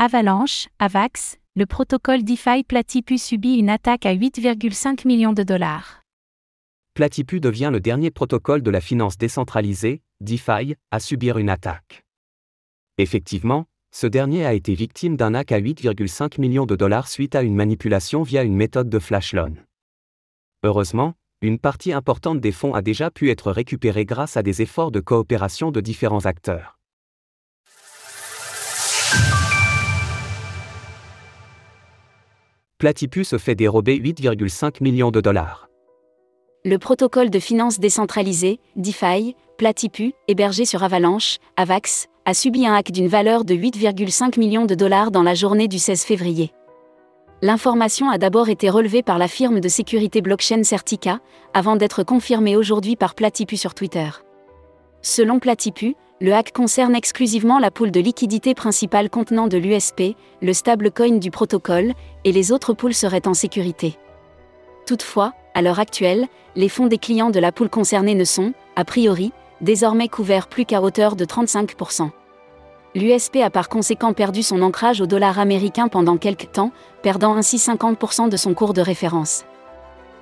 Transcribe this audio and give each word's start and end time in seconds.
Avalanche, 0.00 0.68
Avax, 0.78 1.38
le 1.56 1.66
protocole 1.66 2.22
DeFi 2.22 2.62
Platypus 2.62 3.20
subit 3.20 3.56
une 3.56 3.68
attaque 3.68 4.06
à 4.06 4.14
8,5 4.14 5.04
millions 5.08 5.32
de 5.32 5.42
dollars. 5.42 6.02
Platypus 6.94 7.40
devient 7.40 7.70
le 7.72 7.80
dernier 7.80 8.12
protocole 8.12 8.62
de 8.62 8.70
la 8.70 8.80
finance 8.80 9.18
décentralisée, 9.18 10.00
DeFi, 10.20 10.76
à 10.92 11.00
subir 11.00 11.36
une 11.36 11.50
attaque. 11.50 12.04
Effectivement, 12.98 13.66
ce 13.90 14.06
dernier 14.06 14.46
a 14.46 14.54
été 14.54 14.72
victime 14.74 15.16
d'un 15.16 15.34
hack 15.34 15.50
à 15.50 15.60
8,5 15.60 16.40
millions 16.40 16.66
de 16.66 16.76
dollars 16.76 17.08
suite 17.08 17.34
à 17.34 17.42
une 17.42 17.56
manipulation 17.56 18.22
via 18.22 18.44
une 18.44 18.54
méthode 18.54 18.88
de 18.88 19.00
flash 19.00 19.32
loan. 19.32 19.54
Heureusement, 20.62 21.14
une 21.42 21.58
partie 21.58 21.92
importante 21.92 22.40
des 22.40 22.52
fonds 22.52 22.74
a 22.74 22.82
déjà 22.82 23.10
pu 23.10 23.30
être 23.30 23.50
récupérée 23.50 24.04
grâce 24.04 24.36
à 24.36 24.44
des 24.44 24.62
efforts 24.62 24.92
de 24.92 25.00
coopération 25.00 25.72
de 25.72 25.80
différents 25.80 26.24
acteurs. 26.24 26.77
Platypus 32.78 33.30
se 33.30 33.38
fait 33.38 33.56
dérober 33.56 33.98
8,5 33.98 34.84
millions 34.84 35.10
de 35.10 35.20
dollars. 35.20 35.68
Le 36.64 36.78
protocole 36.78 37.28
de 37.28 37.40
finance 37.40 37.80
décentralisée, 37.80 38.60
DeFi, 38.76 39.34
Platypus, 39.56 40.12
hébergé 40.28 40.64
sur 40.64 40.84
Avalanche, 40.84 41.38
Avax, 41.56 42.06
a 42.24 42.34
subi 42.34 42.68
un 42.68 42.74
hack 42.74 42.92
d'une 42.92 43.08
valeur 43.08 43.44
de 43.44 43.52
8,5 43.52 44.38
millions 44.38 44.64
de 44.64 44.76
dollars 44.76 45.10
dans 45.10 45.24
la 45.24 45.34
journée 45.34 45.66
du 45.66 45.80
16 45.80 46.04
février. 46.04 46.52
L'information 47.42 48.10
a 48.10 48.18
d'abord 48.18 48.48
été 48.48 48.70
relevée 48.70 49.02
par 49.02 49.18
la 49.18 49.26
firme 49.26 49.58
de 49.58 49.68
sécurité 49.68 50.22
blockchain 50.22 50.62
Certica, 50.62 51.18
avant 51.54 51.74
d'être 51.74 52.04
confirmée 52.04 52.54
aujourd'hui 52.54 52.94
par 52.94 53.16
Platypus 53.16 53.60
sur 53.60 53.74
Twitter. 53.74 54.08
Selon 55.02 55.40
Platypus, 55.40 55.96
le 56.20 56.34
hack 56.34 56.52
concerne 56.52 56.96
exclusivement 56.96 57.60
la 57.60 57.70
poule 57.70 57.92
de 57.92 58.00
liquidité 58.00 58.54
principale 58.54 59.08
contenant 59.08 59.46
de 59.46 59.56
l'USP, 59.56 60.16
le 60.42 60.52
stablecoin 60.52 61.18
du 61.18 61.30
protocole, 61.30 61.92
et 62.24 62.32
les 62.32 62.50
autres 62.50 62.72
poules 62.72 62.94
seraient 62.94 63.28
en 63.28 63.34
sécurité. 63.34 63.96
Toutefois, 64.84 65.32
à 65.54 65.62
l'heure 65.62 65.78
actuelle, 65.78 66.26
les 66.56 66.68
fonds 66.68 66.86
des 66.86 66.98
clients 66.98 67.30
de 67.30 67.38
la 67.38 67.52
poule 67.52 67.68
concernée 67.68 68.16
ne 68.16 68.24
sont, 68.24 68.52
a 68.74 68.84
priori, 68.84 69.32
désormais 69.60 70.08
couverts 70.08 70.48
plus 70.48 70.64
qu'à 70.64 70.82
hauteur 70.82 71.14
de 71.14 71.24
35%. 71.24 72.10
L'USP 72.96 73.36
a 73.36 73.50
par 73.50 73.68
conséquent 73.68 74.12
perdu 74.12 74.42
son 74.42 74.62
ancrage 74.62 75.00
au 75.00 75.06
dollar 75.06 75.38
américain 75.38 75.86
pendant 75.86 76.16
quelques 76.16 76.50
temps, 76.50 76.72
perdant 77.02 77.36
ainsi 77.36 77.58
50% 77.58 78.28
de 78.28 78.36
son 78.36 78.54
cours 78.54 78.72
de 78.72 78.80
référence. 78.80 79.44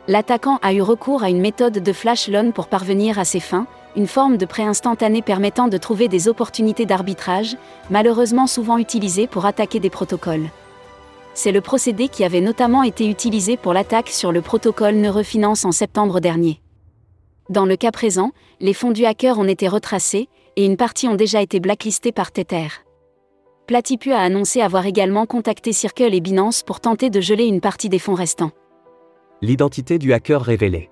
L'attaquant 0.08 0.58
a 0.62 0.72
eu 0.72 0.82
recours 0.82 1.24
à 1.24 1.30
une 1.30 1.40
méthode 1.40 1.80
de 1.80 1.92
flash 1.92 2.28
loan 2.28 2.52
pour 2.52 2.68
parvenir 2.68 3.18
à 3.18 3.24
ses 3.24 3.40
fins, 3.40 3.66
une 3.96 4.06
forme 4.06 4.36
de 4.36 4.46
prêt 4.46 4.62
instantané 4.62 5.20
permettant 5.20 5.66
de 5.66 5.78
trouver 5.78 6.06
des 6.06 6.28
opportunités 6.28 6.86
d'arbitrage, 6.86 7.56
malheureusement 7.90 8.46
souvent 8.46 8.78
utilisées 8.78 9.26
pour 9.26 9.46
attaquer 9.46 9.80
des 9.80 9.90
protocoles. 9.90 10.48
C'est 11.34 11.50
le 11.50 11.60
procédé 11.60 12.08
qui 12.08 12.24
avait 12.24 12.40
notamment 12.40 12.84
été 12.84 13.10
utilisé 13.10 13.56
pour 13.56 13.72
l'attaque 13.72 14.08
sur 14.08 14.30
le 14.30 14.42
protocole 14.42 14.94
Neurofinance 14.94 15.64
en 15.64 15.72
septembre 15.72 16.20
dernier. 16.20 16.60
Dans 17.50 17.66
le 17.66 17.76
cas 17.76 17.90
présent, 17.90 18.30
les 18.60 18.74
fonds 18.74 18.92
du 18.92 19.04
hacker 19.04 19.38
ont 19.38 19.48
été 19.48 19.66
retracés, 19.66 20.28
et 20.56 20.64
une 20.64 20.76
partie 20.76 21.08
ont 21.08 21.14
déjà 21.14 21.42
été 21.42 21.58
blacklistés 21.58 22.12
par 22.12 22.32
Tether. 22.32 22.68
Platypus 23.66 24.12
a 24.12 24.20
annoncé 24.20 24.60
avoir 24.60 24.86
également 24.86 25.26
contacté 25.26 25.72
Circle 25.72 26.14
et 26.14 26.20
Binance 26.20 26.62
pour 26.62 26.80
tenter 26.80 27.10
de 27.10 27.20
geler 27.20 27.44
une 27.46 27.60
partie 27.60 27.88
des 27.88 27.98
fonds 27.98 28.14
restants. 28.14 28.52
L'identité 29.42 29.98
du 29.98 30.14
hacker 30.14 30.40
révélée. 30.40 30.88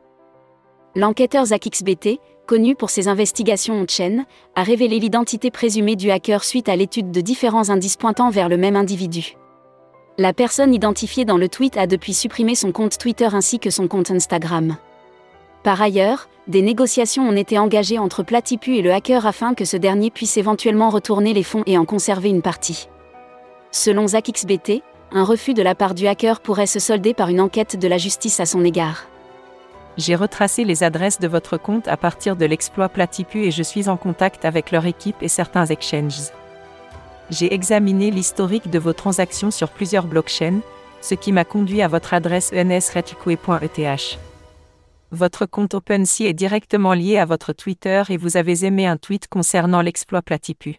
L'enquêteur 0.95 1.47
ZachXBT, 1.47 2.21
connu 2.47 2.75
pour 2.75 2.91
ses 2.91 3.09
investigations 3.09 3.73
on-chain, 3.73 4.27
a 4.55 4.63
révélé 4.63 4.99
l'identité 4.99 5.51
présumée 5.51 5.97
du 5.97 6.11
hacker 6.11 6.45
suite 6.45 6.69
à 6.69 6.77
l'étude 6.77 7.11
de 7.11 7.23
différents 7.23 7.71
indices 7.71 7.97
pointant 7.97 8.29
vers 8.29 8.51
le 8.51 8.59
même 8.59 8.77
individu. 8.77 9.39
La 10.19 10.35
personne 10.35 10.75
identifiée 10.75 11.25
dans 11.25 11.39
le 11.39 11.49
tweet 11.49 11.79
a 11.79 11.87
depuis 11.87 12.13
supprimé 12.13 12.55
son 12.55 12.71
compte 12.71 12.99
Twitter 12.99 13.29
ainsi 13.33 13.59
que 13.59 13.71
son 13.71 13.89
compte 13.89 14.11
Instagram. 14.11 14.77
Par 15.63 15.81
ailleurs, 15.81 16.29
des 16.47 16.61
négociations 16.61 17.27
ont 17.27 17.37
été 17.37 17.59
engagées 17.59 17.99
entre 17.99 18.23
Platypus 18.23 18.79
et 18.79 18.83
le 18.83 18.93
hacker 18.93 19.27
afin 19.27 19.55
que 19.55 19.65
ce 19.65 19.79
dernier 19.79 20.11
puisse 20.11 20.37
éventuellement 20.37 20.91
retourner 20.91 21.33
les 21.33 21.45
fonds 21.45 21.63
et 21.65 21.79
en 21.79 21.87
conserver 21.87 22.29
une 22.29 22.43
partie. 22.43 22.91
Selon 23.71 24.07
ZachXBT, 24.07 24.83
un 25.15 25.23
refus 25.23 25.55
de 25.55 25.63
la 25.63 25.77
part 25.77 25.95
du 25.95 26.09
hacker 26.09 26.41
pourrait 26.41 26.67
se 26.67 26.81
solder 26.81 27.15
par 27.15 27.29
une 27.29 27.41
enquête 27.41 27.79
de 27.79 27.87
la 27.87 27.99
justice 27.99 28.41
à 28.41 28.47
son 28.47 28.65
égard. 28.65 29.07
J'ai 29.97 30.17
retracé 30.17 30.65
les 30.65 30.83
adresses 30.83 31.21
de 31.21 31.29
votre 31.29 31.57
compte 31.57 31.87
à 31.87 31.97
partir 31.97 32.35
de 32.35 32.45
l'exploit 32.45 32.89
Platypus 32.89 33.47
et 33.47 33.51
je 33.53 33.63
suis 33.63 33.89
en 33.89 33.97
contact 33.97 34.45
avec 34.45 34.73
leur 34.73 34.87
équipe 34.87 35.23
et 35.23 35.29
certains 35.29 35.67
exchanges. 35.67 36.33
J'ai 37.31 37.55
examiné 37.55 38.11
l'historique 38.11 38.71
de 38.71 38.79
vos 38.81 38.93
transactions 38.93 39.53
sur 39.53 39.71
plusieurs 39.71 40.07
blockchains, 40.07 40.61
ce 41.01 41.15
qui 41.15 41.31
m'a 41.31 41.45
conduit 41.45 41.81
à 41.81 41.89
votre 41.89 42.13
adresse 42.13 42.53
ensretikwe.eth. 42.53 44.19
Votre 45.13 45.47
compte 45.47 45.75
OpenSea 45.75 46.25
est 46.25 46.33
directement 46.33 46.93
lié 46.93 47.19
à 47.19 47.25
votre 47.25 47.53
Twitter 47.53 48.03
et 48.09 48.17
vous 48.17 48.37
avez 48.37 48.65
aimé 48.65 48.85
un 48.87 48.97
tweet 48.97 49.29
concernant 49.29 49.81
l'exploit 49.81 50.23
Platypus. 50.23 50.75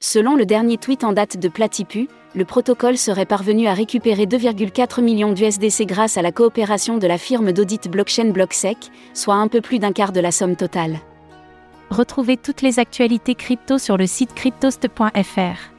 Selon 0.00 0.36
le 0.36 0.44
dernier 0.44 0.76
tweet 0.76 1.04
en 1.04 1.12
date 1.12 1.38
de 1.38 1.48
Platypus, 1.48 2.08
le 2.34 2.44
protocole 2.44 2.98
serait 2.98 3.24
parvenu 3.24 3.66
à 3.66 3.72
récupérer 3.72 4.26
2,4 4.26 5.02
millions 5.02 5.32
d'USDC 5.32 5.86
grâce 5.86 6.18
à 6.18 6.22
la 6.22 6.32
coopération 6.32 6.98
de 6.98 7.06
la 7.06 7.16
firme 7.16 7.52
d'audit 7.52 7.88
blockchain 7.90 8.30
BlockSec, 8.30 8.76
soit 9.14 9.36
un 9.36 9.48
peu 9.48 9.62
plus 9.62 9.78
d'un 9.78 9.92
quart 9.92 10.12
de 10.12 10.20
la 10.20 10.32
somme 10.32 10.54
totale. 10.54 10.98
Retrouvez 11.88 12.36
toutes 12.36 12.60
les 12.60 12.78
actualités 12.78 13.34
crypto 13.34 13.78
sur 13.78 13.96
le 13.96 14.06
site 14.06 14.34
cryptost.fr. 14.34 15.72